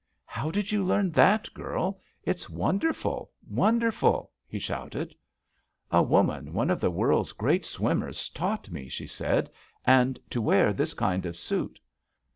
"How 0.25 0.49
did 0.49 0.71
you 0.71 0.83
learn 0.83 1.11
that, 1.11 1.47
girl? 1.53 2.01
It's 2.23 2.49
won 2.49 2.79
derful 2.79 3.29
I 3.29 3.53
wonderful 3.53 4.19
1" 4.47 4.47
he 4.47 4.57
shouted. 4.57 5.13
A 5.91 6.01
woman, 6.01 6.53
one 6.53 6.71
of 6.71 6.79
the 6.79 6.89
world's 6.89 7.33
great 7.33 7.65
swim 7.65 7.99
mers, 7.99 8.27
taught 8.29 8.71
me," 8.71 8.89
she 8.89 9.05
said, 9.05 9.51
"and 9.85 10.17
to 10.31 10.41
wear 10.41 10.73
this 10.73 10.95
kind 10.95 11.23
of 11.27 11.37
suit. 11.37 11.79